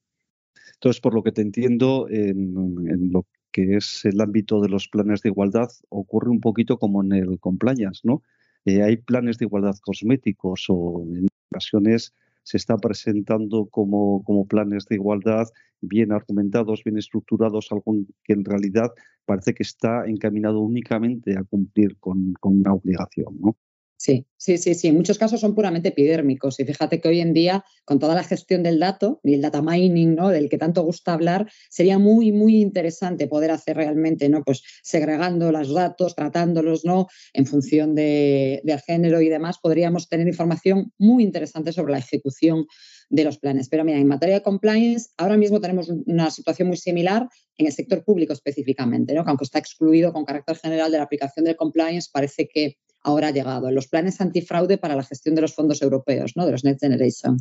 Entonces, 0.75 0.99
por 1.01 1.13
lo 1.13 1.23
que 1.23 1.31
te 1.31 1.41
entiendo, 1.41 2.07
en, 2.09 3.11
lo 3.11 3.25
que 3.51 3.77
es 3.77 4.03
el 4.03 4.19
ámbito 4.19 4.59
de 4.59 4.69
los 4.69 4.89
planes 4.89 5.21
de 5.21 5.29
igualdad, 5.29 5.69
ocurre 5.89 6.29
un 6.29 6.41
poquito 6.41 6.77
como 6.77 7.01
en 7.01 7.13
el 7.13 7.39
compliance, 7.39 8.01
¿no? 8.03 8.21
Hay 8.65 8.97
planes 8.97 9.37
de 9.37 9.45
igualdad 9.45 9.75
cosméticos 9.83 10.65
o 10.69 11.05
en 11.13 11.27
ocasiones 11.51 12.13
se 12.43 12.57
está 12.57 12.77
presentando 12.77 13.67
como, 13.67 14.23
como 14.23 14.47
planes 14.47 14.85
de 14.85 14.95
igualdad 14.95 15.47
bien 15.81 16.11
argumentados, 16.11 16.83
bien 16.83 16.97
estructurados, 16.97 17.71
algo 17.71 17.95
que 18.23 18.33
en 18.33 18.45
realidad 18.45 18.91
parece 19.25 19.53
que 19.53 19.63
está 19.63 20.05
encaminado 20.07 20.59
únicamente 20.59 21.37
a 21.37 21.43
cumplir 21.43 21.97
con, 21.97 22.33
con 22.39 22.59
una 22.59 22.73
obligación. 22.73 23.39
¿no? 23.39 23.57
Sí, 23.97 24.27
sí, 24.35 24.57
sí, 24.57 24.75
sí. 24.75 24.91
Muchos 24.91 25.17
casos 25.17 25.39
son 25.39 25.55
puramente 25.55 25.89
epidérmicos. 25.89 26.59
Y 26.59 26.65
fíjate 26.65 26.99
que 26.99 27.07
hoy 27.07 27.21
en 27.21 27.33
día, 27.33 27.63
con 27.85 27.97
toda 27.97 28.13
la 28.13 28.23
gestión 28.23 28.61
del 28.61 28.79
dato 28.79 29.21
y 29.23 29.33
el 29.35 29.41
data 29.41 29.61
mining, 29.61 30.15
¿no? 30.15 30.29
Del 30.29 30.49
que 30.49 30.57
tanto 30.57 30.83
gusta 30.83 31.13
hablar, 31.13 31.49
sería 31.69 31.97
muy, 31.97 32.33
muy 32.33 32.57
interesante 32.61 33.27
poder 33.27 33.51
hacer 33.51 33.77
realmente, 33.77 34.27
¿no? 34.27 34.43
Pues 34.43 34.63
segregando 34.83 35.51
los 35.51 35.73
datos, 35.73 36.13
tratándolos, 36.15 36.83
¿no? 36.83 37.07
En 37.33 37.45
función 37.45 37.95
de, 37.95 38.61
del 38.65 38.81
género 38.81 39.21
y 39.21 39.29
demás, 39.29 39.59
podríamos 39.61 40.09
tener 40.09 40.27
información 40.27 40.91
muy 40.97 41.23
interesante 41.23 41.71
sobre 41.71 41.93
la 41.93 41.99
ejecución 41.99 42.65
de 43.09 43.23
los 43.23 43.37
planes. 43.37 43.69
Pero 43.69 43.85
mira, 43.85 43.99
en 43.99 44.07
materia 44.07 44.35
de 44.35 44.41
compliance, 44.41 45.09
ahora 45.17 45.37
mismo 45.37 45.61
tenemos 45.61 45.89
una 45.89 46.31
situación 46.31 46.67
muy 46.67 46.77
similar 46.77 47.29
en 47.57 47.67
el 47.67 47.71
sector 47.71 48.03
público 48.03 48.33
específicamente, 48.33 49.13
¿no? 49.13 49.23
que 49.23 49.29
aunque 49.29 49.45
está 49.45 49.59
excluido 49.59 50.11
con 50.11 50.25
carácter 50.25 50.57
general 50.57 50.91
de 50.91 50.97
la 50.97 51.03
aplicación 51.03 51.45
del 51.45 51.55
compliance, 51.55 52.09
parece 52.11 52.47
que 52.47 52.77
ahora 53.05 53.27
ha 53.27 53.31
llegado. 53.31 53.71
Los 53.71 53.87
planes 53.87 54.19
antifraude 54.19 54.77
para 54.77 54.95
la 54.95 55.03
gestión 55.03 55.35
de 55.35 55.41
los 55.41 55.53
fondos 55.53 55.81
europeos, 55.81 56.33
¿no? 56.35 56.45
de 56.45 56.51
los 56.51 56.63
Next 56.63 56.81
Generation. 56.81 57.37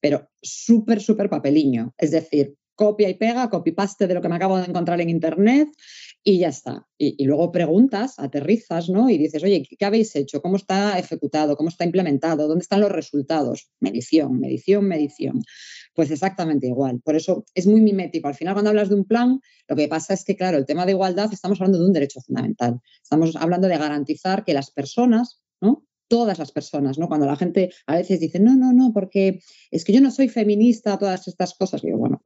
Pero 0.00 0.28
súper, 0.42 1.00
súper 1.00 1.30
papeliño. 1.30 1.94
Es 1.96 2.10
decir, 2.10 2.56
copia 2.74 3.08
y 3.08 3.14
pega, 3.14 3.48
copy-paste 3.48 4.06
de 4.06 4.14
lo 4.14 4.20
que 4.20 4.28
me 4.28 4.34
acabo 4.34 4.58
de 4.58 4.66
encontrar 4.66 5.00
en 5.00 5.08
Internet 5.08 5.68
y 6.24 6.38
ya 6.38 6.48
está. 6.48 6.86
Y, 6.98 7.24
luego 7.24 7.52
preguntas, 7.52 8.18
aterrizas, 8.18 8.88
¿no? 8.88 9.08
Y 9.08 9.16
dices, 9.16 9.44
oye, 9.44 9.62
¿qué 9.78 9.84
habéis 9.84 10.14
hecho? 10.16 10.42
¿Cómo 10.42 10.56
está 10.56 10.98
ejecutado? 10.98 11.56
¿Cómo 11.56 11.68
está 11.68 11.84
implementado? 11.84 12.48
¿Dónde 12.48 12.62
están 12.62 12.80
los 12.80 12.90
resultados? 12.90 13.70
Medición, 13.80 14.40
medición, 14.40 14.86
medición. 14.86 15.42
Pues 15.94 16.10
exactamente 16.10 16.66
igual. 16.66 17.00
Por 17.00 17.16
eso 17.16 17.44
es 17.54 17.66
muy 17.66 17.80
mimético. 17.80 18.28
Al 18.28 18.34
final, 18.34 18.54
cuando 18.54 18.70
hablas 18.70 18.88
de 18.88 18.96
un 18.96 19.04
plan, 19.04 19.40
lo 19.68 19.76
que 19.76 19.88
pasa 19.88 20.14
es 20.14 20.24
que, 20.24 20.36
claro, 20.36 20.58
el 20.58 20.66
tema 20.66 20.84
de 20.86 20.92
igualdad, 20.92 21.32
estamos 21.32 21.60
hablando 21.60 21.78
de 21.78 21.86
un 21.86 21.92
derecho 21.92 22.20
fundamental. 22.20 22.80
Estamos 23.02 23.36
hablando 23.36 23.68
de 23.68 23.78
garantizar 23.78 24.44
que 24.44 24.54
las 24.54 24.70
personas, 24.70 25.40
¿no? 25.60 25.84
todas 26.08 26.38
las 26.38 26.52
personas, 26.52 26.98
¿no? 26.98 27.08
Cuando 27.08 27.26
la 27.26 27.36
gente 27.36 27.72
a 27.86 27.96
veces 27.96 28.20
dice, 28.20 28.38
no, 28.38 28.54
no, 28.56 28.72
no, 28.72 28.92
porque 28.92 29.40
es 29.70 29.84
que 29.84 29.92
yo 29.92 30.00
no 30.00 30.10
soy 30.10 30.28
feminista, 30.28 30.98
todas 30.98 31.26
estas 31.28 31.54
cosas. 31.54 31.82
Yo, 31.82 31.96
bueno, 31.96 32.22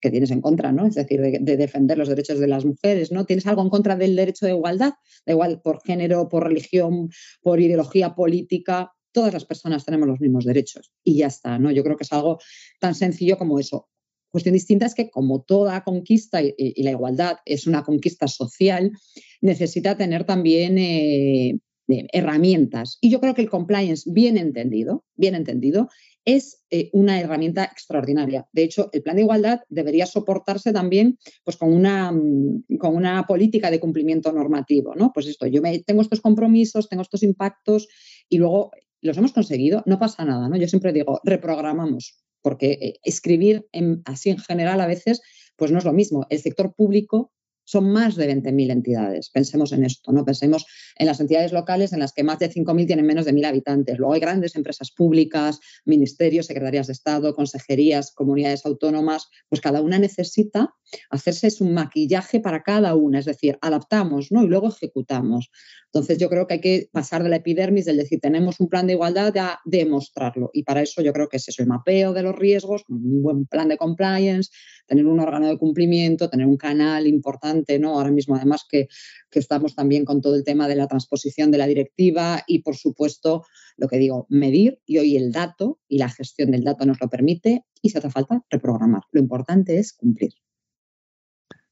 ¿qué 0.00 0.10
tienes 0.10 0.30
en 0.30 0.40
contra, 0.40 0.72
¿no? 0.72 0.86
Es 0.86 0.94
decir, 0.94 1.20
de, 1.20 1.56
defender 1.56 1.98
los 1.98 2.08
derechos 2.08 2.38
de 2.38 2.48
las 2.48 2.64
mujeres, 2.64 3.12
¿no? 3.12 3.26
¿Tienes 3.26 3.46
algo 3.46 3.62
en 3.62 3.70
contra 3.70 3.96
del 3.96 4.16
derecho 4.16 4.46
de 4.46 4.52
igualdad? 4.52 4.94
Da 5.26 5.32
igual 5.32 5.60
por 5.60 5.82
género, 5.82 6.28
por 6.28 6.44
religión, 6.44 7.10
por 7.42 7.60
ideología 7.60 8.14
política, 8.14 8.92
todas 9.18 9.34
las 9.34 9.44
personas 9.44 9.84
tenemos 9.84 10.06
los 10.06 10.20
mismos 10.20 10.44
derechos 10.44 10.92
y 11.02 11.16
ya 11.16 11.26
está, 11.26 11.58
¿no? 11.58 11.72
Yo 11.72 11.82
creo 11.82 11.96
que 11.96 12.04
es 12.04 12.12
algo 12.12 12.38
tan 12.78 12.94
sencillo 12.94 13.36
como 13.36 13.58
eso. 13.58 13.88
Cuestión 14.30 14.52
distinta 14.52 14.86
es 14.86 14.94
que 14.94 15.10
como 15.10 15.42
toda 15.42 15.82
conquista 15.82 16.40
y, 16.40 16.54
la 16.84 16.92
igualdad 16.92 17.38
es 17.44 17.66
una 17.66 17.82
conquista 17.82 18.28
social, 18.28 18.92
necesita 19.40 19.96
tener 19.96 20.22
también 20.22 20.78
eh, 20.78 21.58
herramientas. 21.88 22.98
Y 23.00 23.10
yo 23.10 23.18
creo 23.20 23.34
que 23.34 23.42
el 23.42 23.50
compliance, 23.50 24.08
bien 24.08 24.38
entendido, 24.38 25.04
bien 25.16 25.34
entendido, 25.34 25.88
es 26.24 26.62
eh, 26.70 26.90
una 26.92 27.18
herramienta 27.18 27.64
extraordinaria. 27.64 28.46
De 28.52 28.62
hecho, 28.62 28.90
el 28.92 29.02
plan 29.02 29.16
de 29.16 29.22
igualdad 29.22 29.62
debería 29.68 30.06
soportarse 30.06 30.72
también 30.72 31.18
pues, 31.42 31.56
con, 31.56 31.72
una, 31.72 32.12
mm, 32.12 32.76
con 32.78 32.94
una 32.94 33.26
política 33.26 33.68
de 33.68 33.80
cumplimiento 33.80 34.30
normativo. 34.30 34.94
¿no? 34.94 35.10
Pues 35.12 35.26
esto, 35.26 35.48
yo 35.48 35.60
tengo 35.84 36.02
estos 36.02 36.20
compromisos, 36.20 36.88
tengo 36.88 37.02
estos 37.02 37.24
impactos 37.24 37.88
y 38.28 38.38
luego 38.38 38.70
los 39.00 39.16
hemos 39.16 39.32
conseguido, 39.32 39.82
no 39.86 39.98
pasa 39.98 40.24
nada. 40.24 40.48
¿no? 40.48 40.56
Yo 40.56 40.68
siempre 40.68 40.92
digo, 40.92 41.20
reprogramamos, 41.24 42.22
porque 42.42 42.72
eh, 42.72 42.94
escribir 43.02 43.66
así 44.04 44.30
en 44.30 44.38
general 44.38 44.80
a 44.80 44.86
veces 44.86 45.20
pues 45.56 45.72
no 45.72 45.78
es 45.78 45.84
lo 45.84 45.92
mismo. 45.92 46.26
El 46.30 46.38
sector 46.38 46.74
público 46.74 47.32
son 47.68 47.92
más 47.92 48.16
de 48.16 48.34
20.000 48.34 48.70
entidades. 48.70 49.28
Pensemos 49.28 49.72
en 49.72 49.84
esto, 49.84 50.10
¿no? 50.10 50.24
Pensemos 50.24 50.64
en 50.96 51.06
las 51.06 51.20
entidades 51.20 51.52
locales 51.52 51.92
en 51.92 51.98
las 51.98 52.14
que 52.14 52.24
más 52.24 52.38
de 52.38 52.50
5.000 52.50 52.86
tienen 52.86 53.04
menos 53.04 53.26
de 53.26 53.34
1.000 53.34 53.44
habitantes. 53.44 53.98
Luego 53.98 54.14
hay 54.14 54.20
grandes 54.20 54.56
empresas 54.56 54.90
públicas, 54.90 55.60
ministerios, 55.84 56.46
secretarías 56.46 56.86
de 56.86 56.94
Estado, 56.94 57.34
consejerías, 57.34 58.12
comunidades 58.12 58.64
autónomas, 58.64 59.28
pues 59.50 59.60
cada 59.60 59.82
una 59.82 59.98
necesita 59.98 60.74
hacerse 61.10 61.50
su 61.50 61.66
maquillaje 61.66 62.40
para 62.40 62.62
cada 62.62 62.94
una, 62.94 63.18
es 63.18 63.26
decir, 63.26 63.58
adaptamos, 63.60 64.32
¿no? 64.32 64.42
Y 64.44 64.46
luego 64.46 64.68
ejecutamos. 64.68 65.50
Entonces 65.92 66.18
yo 66.18 66.30
creo 66.30 66.46
que 66.46 66.54
hay 66.54 66.60
que 66.60 66.88
pasar 66.90 67.22
de 67.22 67.28
la 67.28 67.36
epidermis, 67.36 67.84
del 67.84 67.98
decir 67.98 68.20
tenemos 68.20 68.60
un 68.60 68.68
plan 68.68 68.86
de 68.86 68.94
igualdad 68.94 69.36
a 69.36 69.60
demostrarlo. 69.66 70.50
Y 70.54 70.62
para 70.62 70.80
eso 70.80 71.02
yo 71.02 71.12
creo 71.12 71.28
que 71.28 71.36
es 71.38 71.48
eso, 71.48 71.62
el 71.62 71.68
mapeo 71.68 72.14
de 72.14 72.22
los 72.22 72.34
riesgos, 72.34 72.84
un 72.88 73.22
buen 73.22 73.46
plan 73.46 73.68
de 73.68 73.76
compliance, 73.76 74.50
tener 74.88 75.06
un 75.06 75.20
órgano 75.20 75.46
de 75.46 75.58
cumplimiento, 75.58 76.28
tener 76.28 76.46
un 76.46 76.56
canal 76.56 77.06
importante, 77.06 77.78
¿no? 77.78 77.94
Ahora 77.94 78.10
mismo, 78.10 78.34
además, 78.34 78.64
que, 78.68 78.88
que 79.30 79.38
estamos 79.38 79.74
también 79.74 80.04
con 80.04 80.20
todo 80.20 80.34
el 80.34 80.42
tema 80.42 80.66
de 80.66 80.74
la 80.74 80.88
transposición 80.88 81.50
de 81.50 81.58
la 81.58 81.66
directiva 81.66 82.42
y, 82.46 82.60
por 82.60 82.76
supuesto, 82.76 83.44
lo 83.76 83.86
que 83.86 83.98
digo, 83.98 84.26
medir 84.28 84.80
y 84.86 84.98
hoy 84.98 85.16
el 85.16 85.30
dato 85.30 85.78
y 85.86 85.98
la 85.98 86.08
gestión 86.08 86.50
del 86.50 86.64
dato 86.64 86.86
nos 86.86 87.00
lo 87.00 87.08
permite 87.08 87.64
y 87.82 87.90
si 87.90 87.98
hace 87.98 88.10
falta, 88.10 88.42
reprogramar. 88.50 89.02
Lo 89.12 89.20
importante 89.20 89.78
es 89.78 89.92
cumplir. 89.92 90.32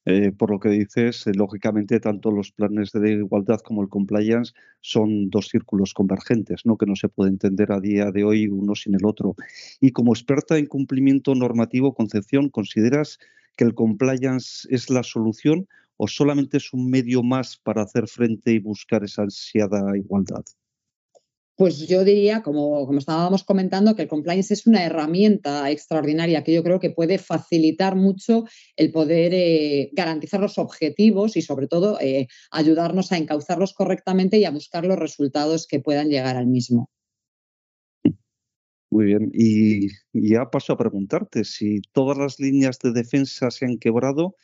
Eh, 0.08 0.30
por 0.30 0.52
lo 0.52 0.60
que 0.60 0.68
dices, 0.68 1.26
eh, 1.26 1.32
lógicamente 1.34 1.98
tanto 1.98 2.30
los 2.30 2.52
planes 2.52 2.92
de 2.92 3.14
igualdad 3.14 3.58
como 3.58 3.82
el 3.82 3.88
compliance 3.88 4.52
son 4.80 5.30
dos 5.30 5.48
círculos 5.48 5.94
convergentes, 5.94 6.64
¿no? 6.64 6.76
que 6.76 6.86
no 6.86 6.94
se 6.94 7.08
puede 7.08 7.30
entender 7.30 7.72
a 7.72 7.80
día 7.80 8.12
de 8.12 8.22
hoy 8.22 8.46
uno 8.46 8.76
sin 8.76 8.94
el 8.94 9.04
otro. 9.04 9.34
Y 9.80 9.90
como 9.90 10.12
experta 10.12 10.58
en 10.58 10.66
cumplimiento 10.66 11.34
normativo, 11.34 11.92
Concepción, 11.92 12.50
¿consideras 12.50 13.18
que 13.56 13.64
el 13.64 13.75
compliance 13.75 14.68
es 14.70 14.90
la 14.90 15.02
solución 15.02 15.66
o 15.96 16.06
solamente 16.06 16.58
es 16.58 16.72
un 16.72 16.88
medio 16.88 17.25
más 17.25 17.56
para 17.56 17.82
hacer 17.82 18.06
frente 18.06 18.52
y 18.52 18.60
buscar 18.60 19.02
esa 19.02 19.22
ansiada 19.22 19.96
igualdad? 19.96 20.44
Pues 21.56 21.88
yo 21.88 22.04
diría, 22.04 22.42
como, 22.42 22.86
estábamos 22.98 23.42
comentando, 23.42 23.96
que 23.96 24.02
el 24.02 24.08
compliance 24.08 24.52
es 24.52 24.66
una 24.66 24.84
herramienta 24.84 25.70
extraordinaria 25.70 26.44
que 26.44 26.52
yo 26.52 26.62
creo 26.62 26.80
que 26.80 26.90
puede 26.90 27.16
facilitar 27.16 27.96
mucho 27.96 28.44
el 28.76 28.92
poder 28.92 29.32
eh, 29.32 29.88
garantizar 29.92 30.38
los 30.40 30.58
objetivos 30.58 31.34
y 31.36 31.40
sobre 31.40 31.66
todo 31.66 31.98
eh, 31.98 32.28
ayudarnos 32.50 33.10
a 33.10 33.16
encauzarlos 33.16 33.72
correctamente 33.72 34.36
y 34.36 34.44
a 34.44 34.50
buscar 34.50 34.84
los 34.84 34.98
resultados 34.98 35.66
que 35.66 35.80
puedan 35.80 36.10
llegar 36.10 36.36
al 36.36 36.46
mismo. 36.46 36.90
Muy 38.90 39.06
bien, 39.06 39.30
y 39.32 39.88
ya 40.12 40.50
paso 40.50 40.75
a 40.75 40.78
preguntarte 40.78 41.44
si 41.44 41.80
todas 41.92 42.18
las 42.18 42.38
líneas 42.38 42.78
de 42.80 42.92
defensa 42.92 43.50
se 43.50 43.64
han 43.64 43.78
quebrado. 43.78 44.36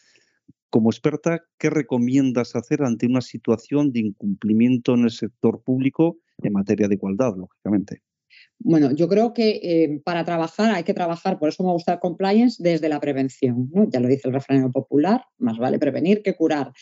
Como 0.72 0.90
experta, 0.90 1.44
¿qué 1.58 1.68
recomiendas 1.68 2.56
hacer 2.56 2.82
ante 2.82 3.04
una 3.04 3.20
situación 3.20 3.92
de 3.92 4.00
incumplimiento 4.00 4.94
en 4.94 5.04
el 5.04 5.10
sector 5.10 5.62
público 5.62 6.16
en 6.38 6.54
materia 6.54 6.88
de 6.88 6.94
igualdad, 6.94 7.34
lógicamente. 7.36 8.02
Bueno, 8.58 8.90
yo 8.92 9.06
creo 9.06 9.34
que 9.34 9.60
eh, 9.62 10.00
para 10.02 10.24
trabajar 10.24 10.74
hay 10.74 10.84
que 10.84 10.94
trabajar, 10.94 11.38
por 11.38 11.50
eso 11.50 11.62
me 11.62 11.72
gusta 11.72 11.92
el 11.92 11.98
compliance, 11.98 12.62
desde 12.62 12.88
la 12.88 13.00
prevención. 13.00 13.70
Ya 13.88 14.00
lo 14.00 14.08
dice 14.08 14.28
el 14.28 14.34
refrán 14.34 14.72
popular, 14.72 15.26
más 15.36 15.58
vale 15.58 15.78
prevenir 15.78 16.22
que 16.22 16.34
curar 16.34 16.72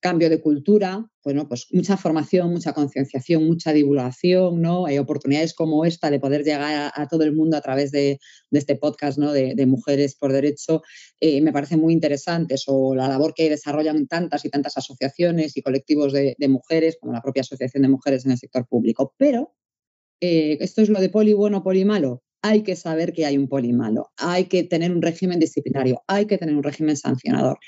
cambio 0.00 0.30
de 0.30 0.40
cultura, 0.40 1.06
bueno, 1.22 1.46
pues 1.46 1.66
mucha 1.72 1.96
formación, 1.96 2.50
mucha 2.50 2.72
concienciación, 2.72 3.46
mucha 3.46 3.72
divulgación, 3.72 4.60
¿no? 4.62 4.86
Hay 4.86 4.98
oportunidades 4.98 5.52
como 5.54 5.84
esta 5.84 6.10
de 6.10 6.18
poder 6.18 6.42
llegar 6.42 6.90
a, 6.94 7.08
todo 7.08 7.22
el 7.24 7.34
mundo 7.34 7.56
a 7.58 7.60
través 7.60 7.92
de, 7.92 8.18
este 8.50 8.76
podcast, 8.76 9.18
¿no? 9.18 9.32
De, 9.32 9.66
Mujeres 9.66 10.16
por 10.16 10.32
Derecho, 10.32 10.82
eh, 11.20 11.40
me 11.42 11.52
parece 11.52 11.76
muy 11.76 11.92
interesantes, 11.92 12.64
o 12.66 12.94
la 12.94 13.08
labor 13.08 13.34
que 13.34 13.50
desarrollan 13.50 14.06
tantas 14.06 14.44
y 14.44 14.50
tantas 14.50 14.78
asociaciones 14.78 15.56
y 15.56 15.62
colectivos 15.62 16.12
de, 16.12 16.34
mujeres, 16.48 16.96
como 16.98 17.12
la 17.12 17.20
propia 17.20 17.42
Asociación 17.42 17.82
de 17.82 17.88
Mujeres 17.88 18.24
en 18.24 18.32
el 18.32 18.38
sector 18.38 18.66
público. 18.66 19.14
Pero 19.18 19.54
eh, 20.20 20.56
esto 20.60 20.80
es 20.80 20.88
lo 20.88 21.00
de 21.00 21.10
poli 21.10 21.34
bueno, 21.34 21.62
poli 21.62 21.84
malo. 21.84 22.22
Hay 22.42 22.62
que 22.62 22.74
saber 22.74 23.12
que 23.12 23.26
hay 23.26 23.36
un 23.36 23.48
poli 23.48 23.74
malo, 23.74 24.12
hay 24.16 24.46
que 24.46 24.64
tener 24.64 24.92
un 24.92 25.02
régimen 25.02 25.38
disciplinario, 25.38 26.02
hay 26.06 26.24
que 26.24 26.38
tener 26.38 26.56
un 26.56 26.62
régimen 26.62 26.96
sancionador. 26.96 27.58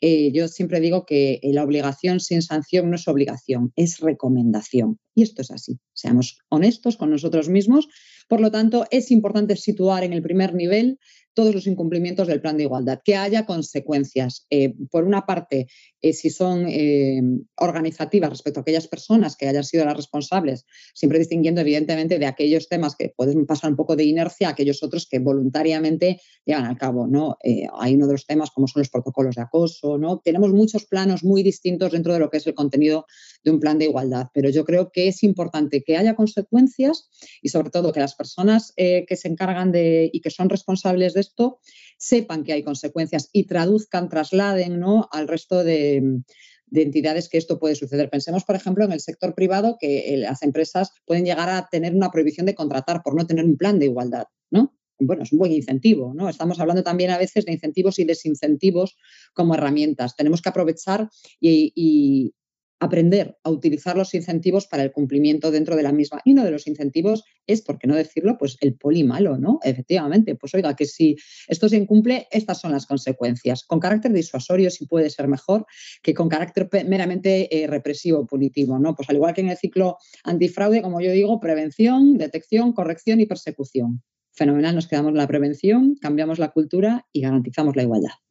Eh, 0.00 0.30
yo 0.32 0.48
siempre 0.48 0.80
digo 0.80 1.06
que 1.06 1.40
la 1.42 1.64
obligación 1.64 2.20
sin 2.20 2.42
sanción 2.42 2.90
no 2.90 2.96
es 2.96 3.08
obligación, 3.08 3.72
es 3.76 4.00
recomendación. 4.00 4.98
Y 5.14 5.22
esto 5.22 5.42
es 5.42 5.50
así. 5.50 5.78
Seamos 5.94 6.38
honestos 6.48 6.96
con 6.96 7.10
nosotros 7.10 7.48
mismos. 7.48 7.88
Por 8.28 8.40
lo 8.40 8.50
tanto, 8.50 8.86
es 8.90 9.10
importante 9.10 9.56
situar 9.56 10.04
en 10.04 10.12
el 10.12 10.22
primer 10.22 10.54
nivel 10.54 10.98
todos 11.36 11.54
los 11.54 11.66
incumplimientos 11.66 12.26
del 12.26 12.40
plan 12.40 12.56
de 12.56 12.62
igualdad, 12.62 13.00
que 13.04 13.14
haya 13.14 13.44
consecuencias. 13.44 14.46
Eh, 14.48 14.74
por 14.90 15.04
una 15.04 15.26
parte, 15.26 15.68
eh, 16.00 16.14
si 16.14 16.30
son 16.30 16.66
eh, 16.66 17.20
organizativas 17.58 18.30
respecto 18.30 18.60
a 18.60 18.62
aquellas 18.62 18.88
personas 18.88 19.36
que 19.36 19.46
hayan 19.46 19.62
sido 19.62 19.84
las 19.84 19.96
responsables, 19.96 20.64
siempre 20.94 21.18
distinguiendo 21.18 21.60
evidentemente 21.60 22.18
de 22.18 22.24
aquellos 22.24 22.70
temas 22.70 22.96
que 22.96 23.12
pueden 23.14 23.44
pasar 23.44 23.70
un 23.70 23.76
poco 23.76 23.96
de 23.96 24.04
inercia 24.04 24.48
a 24.48 24.52
aquellos 24.52 24.82
otros 24.82 25.06
que 25.06 25.18
voluntariamente 25.18 26.22
llevan 26.46 26.64
al 26.64 26.78
cabo. 26.78 27.06
¿no? 27.06 27.36
hay 27.78 27.94
uno 27.94 28.06
de 28.06 28.14
los 28.14 28.26
temas 28.26 28.50
como 28.50 28.66
son 28.66 28.80
los 28.80 28.88
protocolos 28.88 29.34
de 29.34 29.42
acoso. 29.42 29.98
¿no? 29.98 30.20
Tenemos 30.24 30.52
muchos 30.52 30.86
planos 30.86 31.22
muy 31.22 31.42
distintos 31.42 31.92
dentro 31.92 32.14
de 32.14 32.18
lo 32.18 32.30
que 32.30 32.38
es 32.38 32.46
el 32.46 32.54
contenido 32.54 33.04
de 33.44 33.50
un 33.50 33.60
plan 33.60 33.78
de 33.78 33.84
igualdad, 33.84 34.28
pero 34.32 34.48
yo 34.48 34.64
creo 34.64 34.90
que 34.90 35.08
es 35.08 35.22
importante 35.22 35.82
que 35.82 35.98
haya 35.98 36.14
consecuencias 36.14 37.10
y 37.42 37.50
sobre 37.50 37.68
todo 37.68 37.92
que 37.92 38.00
las 38.00 38.14
personas 38.14 38.72
que 38.76 39.16
se 39.16 39.28
encargan 39.28 39.70
de 39.70 40.08
y 40.10 40.20
que 40.20 40.30
son 40.30 40.48
responsables 40.48 41.12
de 41.12 41.25
esto 41.26 41.58
sepan 41.98 42.44
que 42.44 42.52
hay 42.52 42.62
consecuencias 42.62 43.28
y 43.32 43.44
traduzcan, 43.44 44.08
trasladen 44.08 44.80
¿no? 44.80 45.08
al 45.12 45.28
resto 45.28 45.64
de, 45.64 46.22
de 46.66 46.82
entidades 46.82 47.28
que 47.28 47.38
esto 47.38 47.58
puede 47.58 47.74
suceder. 47.74 48.10
Pensemos, 48.10 48.44
por 48.44 48.56
ejemplo, 48.56 48.84
en 48.84 48.92
el 48.92 49.00
sector 49.00 49.34
privado 49.34 49.76
que 49.78 50.14
eh, 50.14 50.16
las 50.18 50.42
empresas 50.42 50.92
pueden 51.04 51.24
llegar 51.24 51.48
a 51.48 51.68
tener 51.70 51.94
una 51.94 52.10
prohibición 52.10 52.46
de 52.46 52.54
contratar 52.54 53.02
por 53.02 53.14
no 53.14 53.26
tener 53.26 53.44
un 53.44 53.56
plan 53.56 53.78
de 53.78 53.86
igualdad, 53.86 54.24
¿no? 54.50 54.74
Bueno, 54.98 55.24
es 55.24 55.32
un 55.32 55.38
buen 55.38 55.52
incentivo, 55.52 56.14
¿no? 56.14 56.28
Estamos 56.28 56.58
hablando 56.58 56.82
también 56.82 57.10
a 57.10 57.18
veces 57.18 57.44
de 57.44 57.52
incentivos 57.52 57.98
y 57.98 58.04
desincentivos 58.04 58.96
como 59.34 59.54
herramientas. 59.54 60.16
Tenemos 60.16 60.40
que 60.40 60.48
aprovechar 60.48 61.10
y, 61.38 62.32
aprender 62.78 63.38
a 63.42 63.50
utilizar 63.50 63.96
los 63.96 64.14
incentivos 64.14 64.66
para 64.66 64.82
el 64.82 64.92
cumplimiento 64.92 65.50
dentro 65.50 65.76
de 65.76 65.82
la 65.82 65.92
misma. 65.92 66.20
Y 66.24 66.32
uno 66.32 66.44
de 66.44 66.50
los 66.50 66.66
incentivos 66.66 67.24
es, 67.46 67.62
por 67.62 67.78
qué 67.78 67.86
no 67.86 67.94
decirlo, 67.94 68.36
pues 68.38 68.56
el 68.60 68.74
poli 68.74 69.04
malo, 69.04 69.38
¿no? 69.38 69.58
Efectivamente, 69.62 70.34
pues 70.34 70.54
oiga, 70.54 70.74
que 70.76 70.84
si 70.84 71.16
esto 71.48 71.68
se 71.68 71.76
incumple, 71.76 72.26
estas 72.30 72.60
son 72.60 72.72
las 72.72 72.86
consecuencias. 72.86 73.64
Con 73.64 73.80
carácter 73.80 74.12
disuasorio 74.12 74.70
sí 74.70 74.86
puede 74.86 75.10
ser 75.10 75.28
mejor 75.28 75.66
que 76.02 76.14
con 76.14 76.28
carácter 76.28 76.68
meramente 76.86 77.62
eh, 77.62 77.66
represivo, 77.66 78.26
punitivo, 78.26 78.78
¿no? 78.78 78.94
Pues 78.94 79.08
al 79.08 79.16
igual 79.16 79.34
que 79.34 79.40
en 79.40 79.48
el 79.48 79.56
ciclo 79.56 79.96
antifraude, 80.24 80.82
como 80.82 81.00
yo 81.00 81.12
digo, 81.12 81.40
prevención, 81.40 82.18
detección, 82.18 82.72
corrección 82.72 83.20
y 83.20 83.26
persecución. 83.26 84.02
Fenomenal, 84.32 84.74
nos 84.74 84.86
quedamos 84.86 85.10
en 85.12 85.16
la 85.16 85.26
prevención, 85.26 85.96
cambiamos 85.98 86.38
la 86.38 86.50
cultura 86.50 87.06
y 87.10 87.22
garantizamos 87.22 87.74
la 87.74 87.82
igualdad. 87.82 88.25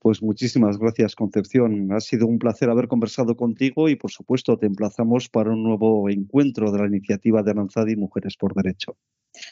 Pues 0.00 0.20
muchísimas 0.20 0.78
gracias, 0.78 1.14
Concepción. 1.14 1.92
Ha 1.92 2.00
sido 2.00 2.26
un 2.26 2.38
placer 2.38 2.70
haber 2.70 2.88
conversado 2.88 3.36
contigo 3.36 3.88
y, 3.88 3.94
por 3.94 4.10
supuesto, 4.10 4.58
te 4.58 4.66
emplazamos 4.66 5.28
para 5.28 5.50
un 5.50 5.62
nuevo 5.62 6.08
encuentro 6.10 6.72
de 6.72 6.78
la 6.78 6.86
iniciativa 6.88 7.42
de 7.42 7.52
Aranzadi 7.52 7.94
Mujeres 7.94 8.36
por 8.36 8.52
Derecho. 8.54 8.96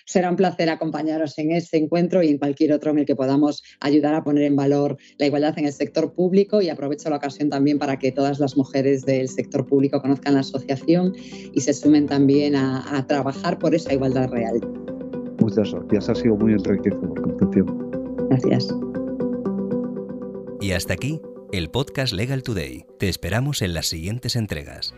Será 0.04 0.30
un 0.30 0.37
placer 0.37 0.71
acompañaros 0.71 1.38
en 1.38 1.52
este 1.52 1.76
encuentro 1.76 2.23
y 2.23 2.28
en 2.28 2.38
cualquier 2.38 2.73
otro 2.73 2.90
en 2.92 3.00
el 3.00 3.04
que 3.04 3.16
podamos 3.16 3.62
ayudar 3.80 4.14
a 4.14 4.23
poner 4.23 4.44
en 4.44 4.56
valor 4.56 4.97
la 5.18 5.26
igualdad 5.26 5.59
en 5.59 5.66
el 5.66 5.73
sector 5.73 6.14
público 6.14 6.62
y 6.62 6.68
aprovecho 6.68 7.11
la 7.11 7.16
ocasión 7.16 7.50
también 7.50 7.78
para 7.78 7.99
que 7.99 8.12
todas 8.12 8.38
las 8.38 8.56
mujeres 8.56 9.04
del 9.04 9.28
sector 9.28 9.66
público 9.66 10.00
conozcan 10.00 10.35
la 10.35 10.40
asociación 10.40 11.14
y 11.16 11.61
se 11.61 11.75
sumen 11.75 12.06
también 12.06 12.54
a, 12.54 12.97
a 12.97 13.06
trabajar 13.06 13.59
por 13.59 13.75
esa 13.75 13.92
igualdad 13.92 14.30
real. 14.30 14.61
Muchas 15.40 15.73
gracias, 15.73 16.09
ha 16.09 16.14
sido 16.14 16.37
muy 16.37 16.52
enriquecedor, 16.52 17.21
Concepción. 17.21 17.90
Gracias. 18.30 18.73
Y 20.62 20.73
hasta 20.73 20.95
aquí 20.95 21.21
el 21.50 21.71
podcast 21.71 22.12
Legal 22.12 22.45
Today. 22.45 22.87
Te 23.00 23.09
esperamos 23.09 23.62
en 23.62 23.75
las 23.75 23.88
siguientes 23.88 24.37
entregas. 24.37 24.95